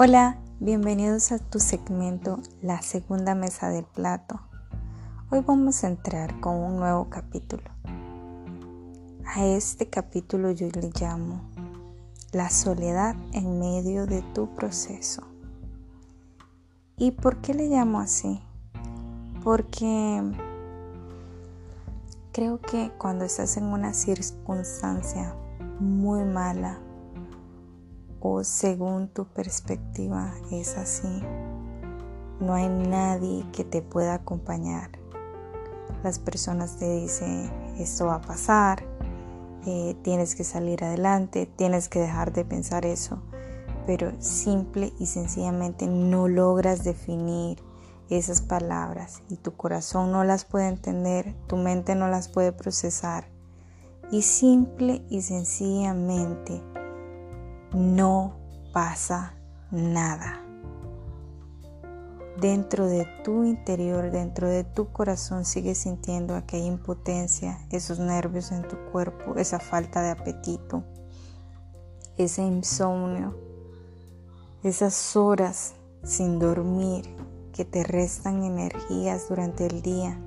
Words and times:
Hola, 0.00 0.38
bienvenidos 0.60 1.32
a 1.32 1.40
tu 1.40 1.58
segmento 1.58 2.38
La 2.62 2.82
segunda 2.82 3.34
mesa 3.34 3.68
del 3.70 3.82
plato. 3.84 4.40
Hoy 5.28 5.42
vamos 5.44 5.82
a 5.82 5.88
entrar 5.88 6.38
con 6.38 6.54
un 6.54 6.76
nuevo 6.76 7.10
capítulo. 7.10 7.64
A 9.26 9.44
este 9.44 9.90
capítulo 9.90 10.52
yo 10.52 10.68
le 10.68 10.92
llamo 11.00 11.50
La 12.30 12.48
soledad 12.48 13.16
en 13.32 13.58
medio 13.58 14.06
de 14.06 14.22
tu 14.22 14.54
proceso. 14.54 15.24
¿Y 16.96 17.10
por 17.10 17.38
qué 17.38 17.54
le 17.54 17.66
llamo 17.66 17.98
así? 17.98 18.40
Porque 19.42 20.22
creo 22.30 22.60
que 22.60 22.92
cuando 22.98 23.24
estás 23.24 23.56
en 23.56 23.64
una 23.64 23.92
circunstancia 23.94 25.34
muy 25.80 26.22
mala, 26.22 26.78
o 28.20 28.44
según 28.44 29.08
tu 29.08 29.26
perspectiva 29.26 30.34
es 30.50 30.76
así. 30.76 31.22
No 32.40 32.54
hay 32.54 32.68
nadie 32.68 33.44
que 33.52 33.64
te 33.64 33.82
pueda 33.82 34.14
acompañar. 34.14 34.90
Las 36.02 36.18
personas 36.18 36.76
te 36.76 36.88
dicen, 37.00 37.50
esto 37.78 38.06
va 38.06 38.16
a 38.16 38.20
pasar, 38.20 38.84
eh, 39.66 39.96
tienes 40.02 40.34
que 40.34 40.44
salir 40.44 40.84
adelante, 40.84 41.46
tienes 41.46 41.88
que 41.88 41.98
dejar 41.98 42.32
de 42.32 42.44
pensar 42.44 42.86
eso, 42.86 43.20
pero 43.86 44.12
simple 44.20 44.92
y 44.98 45.06
sencillamente 45.06 45.86
no 45.86 46.28
logras 46.28 46.84
definir 46.84 47.62
esas 48.08 48.40
palabras 48.40 49.22
y 49.28 49.36
tu 49.36 49.56
corazón 49.56 50.12
no 50.12 50.24
las 50.24 50.44
puede 50.44 50.68
entender, 50.68 51.34
tu 51.46 51.56
mente 51.56 51.94
no 51.94 52.08
las 52.08 52.28
puede 52.28 52.52
procesar 52.52 53.28
y 54.10 54.22
simple 54.22 55.02
y 55.10 55.22
sencillamente 55.22 56.62
no 57.72 58.36
pasa 58.72 59.34
nada. 59.70 60.40
Dentro 62.40 62.86
de 62.86 63.04
tu 63.24 63.44
interior, 63.44 64.10
dentro 64.12 64.48
de 64.48 64.62
tu 64.62 64.92
corazón, 64.92 65.44
sigues 65.44 65.78
sintiendo 65.78 66.36
aquella 66.36 66.66
impotencia, 66.66 67.58
esos 67.70 67.98
nervios 67.98 68.52
en 68.52 68.62
tu 68.62 68.76
cuerpo, 68.92 69.34
esa 69.36 69.58
falta 69.58 70.02
de 70.02 70.10
apetito, 70.10 70.84
ese 72.16 72.42
insomnio, 72.42 73.36
esas 74.62 75.16
horas 75.16 75.74
sin 76.04 76.38
dormir 76.38 77.04
que 77.52 77.64
te 77.64 77.82
restan 77.82 78.44
energías 78.44 79.28
durante 79.28 79.66
el 79.66 79.82
día, 79.82 80.20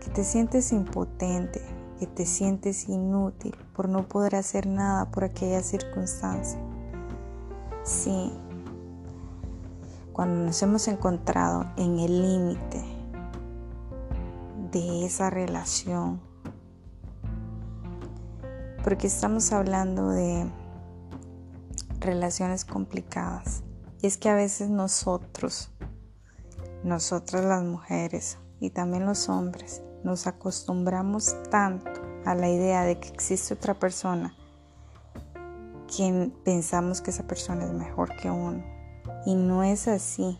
que 0.00 0.10
te 0.10 0.24
sientes 0.24 0.72
impotente, 0.72 1.62
que 1.98 2.06
te 2.06 2.26
sientes 2.26 2.88
inútil 2.88 3.56
por 3.74 3.88
no 3.88 4.08
poder 4.08 4.36
hacer 4.36 4.66
nada 4.66 5.10
por 5.10 5.24
aquella 5.24 5.62
circunstancia. 5.62 6.60
Sí, 7.82 8.32
cuando 10.12 10.46
nos 10.46 10.62
hemos 10.62 10.88
encontrado 10.88 11.64
en 11.76 11.98
el 11.98 12.22
límite 12.22 12.84
de 14.72 15.06
esa 15.06 15.30
relación, 15.30 16.20
porque 18.84 19.06
estamos 19.06 19.52
hablando 19.52 20.10
de 20.10 20.50
relaciones 22.00 22.64
complicadas. 22.64 23.62
Y 24.00 24.06
es 24.06 24.16
que 24.16 24.28
a 24.28 24.34
veces 24.34 24.70
nosotros, 24.70 25.70
nosotras 26.84 27.44
las 27.44 27.64
mujeres 27.64 28.38
y 28.60 28.70
también 28.70 29.06
los 29.06 29.28
hombres, 29.28 29.82
nos 30.08 30.26
acostumbramos 30.26 31.36
tanto 31.50 31.90
a 32.24 32.34
la 32.34 32.48
idea 32.48 32.82
de 32.82 32.98
que 32.98 33.08
existe 33.08 33.54
otra 33.54 33.74
persona 33.74 34.34
que 35.94 36.30
pensamos 36.44 37.00
que 37.00 37.10
esa 37.10 37.26
persona 37.26 37.64
es 37.64 37.72
mejor 37.72 38.16
que 38.16 38.30
uno. 38.30 38.62
Y 39.26 39.34
no 39.34 39.62
es 39.62 39.88
así. 39.88 40.38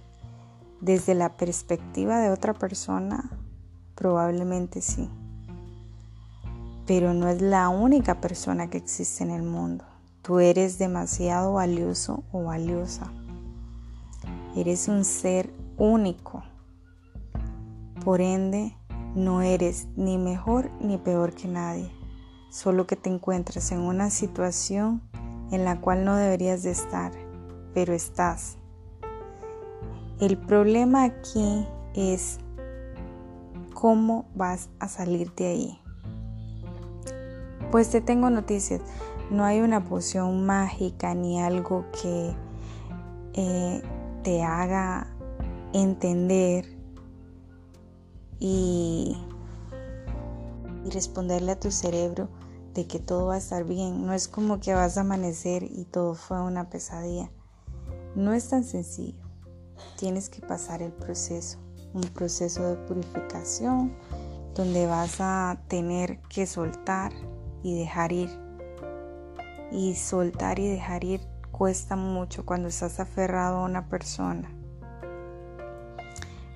Desde 0.81 1.15
la 1.15 1.37
perspectiva 1.37 2.21
de 2.21 2.31
otra 2.31 2.55
persona, 2.55 3.31
probablemente 3.95 4.81
sí. 4.81 5.11
Pero 6.87 7.13
no 7.15 7.29
es 7.29 7.43
la 7.43 7.69
única 7.69 8.21
persona 8.21 8.71
que 8.71 8.79
existe 8.79 9.25
en 9.25 9.31
el 9.31 9.43
mundo. 9.43 9.85
Tú 10.23 10.39
eres 10.39 10.79
demasiado 10.79 11.55
valioso 11.55 12.23
o 12.33 12.45
valiosa. 12.45 13.13
Eres 14.57 14.89
un 14.89 15.05
ser 15.05 15.53
único. 15.77 16.43
Por 18.05 18.21
ende, 18.21 18.78
no 19.19 19.43
eres 19.43 19.89
ni 19.97 20.17
mejor 20.17 20.71
ni 20.81 20.97
peor 20.97 21.35
que 21.35 21.49
nadie, 21.49 21.91
solo 22.51 22.87
que 22.87 22.97
te 22.97 23.11
encuentras 23.11 23.73
en 23.73 23.81
una 23.81 24.11
situación 24.11 25.03
en 25.51 25.65
la 25.65 25.81
cual 25.81 26.05
no 26.05 26.17
deberías 26.17 26.63
de 26.63 26.71
estar, 26.71 27.13
pero 27.75 27.93
estás. 27.93 28.59
El 30.21 30.37
problema 30.39 31.05
aquí 31.05 31.67
es 31.95 32.39
cómo 33.75 34.27
vas 34.35 34.71
a 34.79 34.89
salir 34.89 35.35
de 35.35 35.47
ahí. 35.47 35.81
Pues 37.71 37.91
te 37.91 38.01
tengo 38.01 38.31
noticias, 38.31 38.81
no 39.31 39.45
hay 39.45 39.61
una 39.61 39.85
poción 39.85 40.47
mágica 40.47 41.15
ni 41.15 41.41
algo 41.41 41.85
que 42.03 42.35
eh, 43.35 43.83
te 44.23 44.43
haga 44.43 45.09
entender 45.73 46.78
y, 48.41 49.17
responderle 50.93 51.53
a 51.53 51.61
tu 51.61 51.71
cerebro 51.71 52.29
de 52.75 52.87
que 52.87 52.99
todo 52.99 53.27
va 53.27 53.35
a 53.35 53.39
estar 53.39 53.65
bien. 53.65 54.07
No 54.07 54.13
es 54.13 54.29
como 54.29 54.61
que 54.61 54.75
vas 54.75 54.97
a 54.97 55.03
amanecer 55.03 55.63
y 55.65 55.85
todo 55.85 56.15
fue 56.15 56.41
una 56.41 56.71
pesadilla. 56.71 57.31
No 58.15 58.33
es 58.33 58.49
tan 58.49 58.65
sencillo. 58.65 59.23
Tienes 59.99 60.29
que 60.29 60.41
pasar 60.41 60.83
el 60.83 60.93
proceso, 60.93 61.59
un 61.93 62.03
proceso 62.03 62.69
de 62.69 62.77
purificación 62.77 63.95
donde 64.55 64.87
vas 64.87 65.21
a 65.21 65.61
tener 65.69 66.21
que 66.23 66.47
soltar 66.47 67.13
y 67.63 67.79
dejar 67.79 68.13
ir. 68.13 68.31
Y 69.71 69.95
soltar 69.95 70.59
y 70.59 70.69
dejar 70.69 71.05
ir 71.05 71.21
cuesta 71.53 71.97
mucho 71.97 72.47
cuando 72.47 72.69
estás 72.69 73.01
aferrado 73.01 73.59
a 73.59 73.65
una 73.65 73.89
persona. 73.89 74.51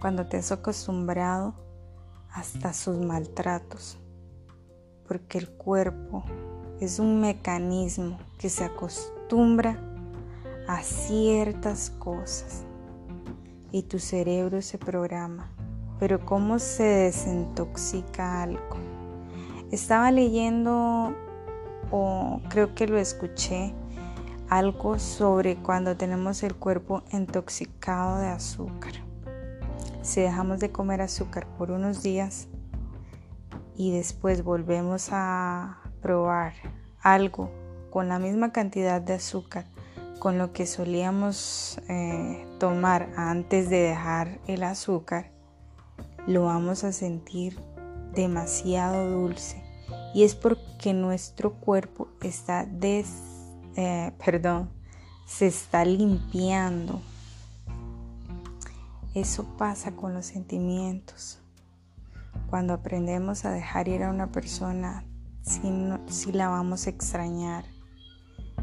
Cuando 0.00 0.26
te 0.26 0.38
has 0.38 0.50
acostumbrado 0.50 1.54
hasta 2.32 2.72
sus 2.72 2.98
maltratos, 2.98 3.98
porque 5.06 5.38
el 5.38 5.48
cuerpo 5.48 6.24
es 6.80 6.98
un 6.98 7.20
mecanismo 7.20 8.18
que 8.38 8.48
se 8.48 8.64
acostumbra 8.64 9.78
a 10.66 10.82
ciertas 10.82 11.90
cosas 11.90 12.64
y 13.70 13.82
tu 13.82 13.98
cerebro 13.98 14.62
se 14.62 14.78
programa. 14.78 15.50
Pero 15.98 16.24
¿cómo 16.24 16.58
se 16.58 16.82
desintoxica 16.82 18.42
algo? 18.42 18.76
Estaba 19.70 20.10
leyendo 20.10 21.14
o 21.90 22.40
creo 22.48 22.74
que 22.74 22.86
lo 22.86 22.98
escuché 22.98 23.74
algo 24.48 24.98
sobre 24.98 25.56
cuando 25.56 25.96
tenemos 25.96 26.42
el 26.42 26.54
cuerpo 26.54 27.02
intoxicado 27.12 28.18
de 28.18 28.26
azúcar 28.28 29.11
si 30.02 30.20
dejamos 30.20 30.60
de 30.60 30.70
comer 30.70 31.00
azúcar 31.00 31.46
por 31.56 31.70
unos 31.70 32.02
días 32.02 32.48
y 33.76 33.92
después 33.92 34.44
volvemos 34.44 35.08
a 35.12 35.80
probar 36.00 36.52
algo 37.00 37.50
con 37.90 38.08
la 38.08 38.18
misma 38.18 38.52
cantidad 38.52 39.00
de 39.00 39.14
azúcar 39.14 39.66
con 40.22 40.38
lo 40.38 40.52
que 40.52 40.66
solíamos 40.66 41.80
eh, 41.88 42.46
tomar 42.60 43.08
antes 43.16 43.68
de 43.68 43.78
dejar 43.78 44.38
el 44.46 44.62
azúcar, 44.62 45.32
lo 46.28 46.44
vamos 46.44 46.84
a 46.84 46.92
sentir 46.92 47.58
demasiado 48.14 49.10
dulce. 49.10 49.64
Y 50.14 50.22
es 50.22 50.36
porque 50.36 50.94
nuestro 50.94 51.54
cuerpo 51.54 52.06
está 52.20 52.64
des, 52.66 53.08
eh, 53.74 54.12
perdón, 54.24 54.70
se 55.26 55.48
está 55.48 55.84
limpiando 55.84 57.02
eso 59.14 59.44
pasa 59.56 59.92
con 59.92 60.14
los 60.14 60.26
sentimientos. 60.26 61.38
Cuando 62.48 62.72
aprendemos 62.74 63.44
a 63.44 63.50
dejar 63.50 63.88
ir 63.88 64.02
a 64.02 64.10
una 64.10 64.32
persona, 64.32 65.04
sí, 65.42 66.32
la 66.32 66.48
vamos 66.48 66.86
a 66.86 66.90
extrañar, 66.90 67.64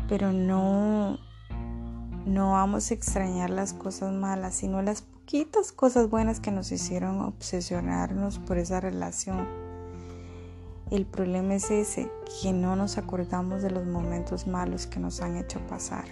pero 0.08 0.32
no, 0.32 1.18
no 2.26 2.52
vamos 2.52 2.90
a 2.90 2.94
extrañar 2.94 3.50
las 3.50 3.74
cosas 3.74 4.14
malas, 4.14 4.56
sino 4.56 4.82
las 4.82 5.02
poquitas 5.02 5.72
cosas 5.72 6.10
buenas 6.10 6.40
que 6.40 6.52
nos 6.52 6.72
hicieron 6.72 7.22
obsesionarnos 7.22 8.40
por 8.40 8.58
esa 8.58 8.80
relación. 8.80 9.48
El 10.90 11.06
problema 11.06 11.54
es 11.54 11.70
ese, 11.70 12.12
que 12.42 12.52
no 12.52 12.76
nos 12.76 12.98
acordamos 12.98 13.62
de 13.62 13.70
los 13.70 13.86
momentos 13.86 14.48
malos 14.48 14.88
que 14.88 15.00
nos 15.00 15.22
han 15.22 15.38
hecho 15.38 15.60
pasar. 15.68 16.06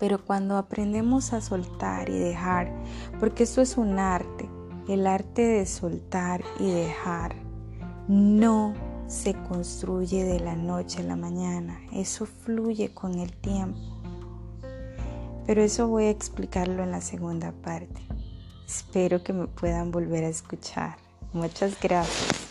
Pero 0.00 0.24
cuando 0.24 0.56
aprendemos 0.56 1.32
a 1.32 1.40
soltar 1.40 2.08
y 2.08 2.18
dejar, 2.18 2.72
porque 3.20 3.44
esto 3.44 3.60
es 3.60 3.76
un 3.76 4.00
arte, 4.00 4.48
el 4.88 5.06
arte 5.06 5.42
de 5.42 5.66
soltar 5.66 6.42
y 6.58 6.70
dejar, 6.70 7.36
no 8.08 8.74
se 9.06 9.34
construye 9.34 10.24
de 10.24 10.40
la 10.40 10.56
noche 10.56 11.00
a 11.00 11.04
la 11.04 11.16
mañana, 11.16 11.78
eso 11.92 12.26
fluye 12.26 12.92
con 12.92 13.20
el 13.20 13.32
tiempo. 13.32 13.78
Pero 15.46 15.62
eso 15.62 15.86
voy 15.86 16.04
a 16.04 16.10
explicarlo 16.10 16.82
en 16.82 16.92
la 16.92 17.00
segunda 17.00 17.52
parte. 17.52 18.00
Espero 18.66 19.22
que 19.22 19.32
me 19.32 19.48
puedan 19.48 19.90
volver 19.90 20.24
a 20.24 20.28
escuchar. 20.28 20.96
Muchas 21.32 21.78
gracias. 21.80 22.49